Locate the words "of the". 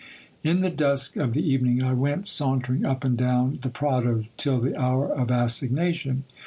1.15-1.47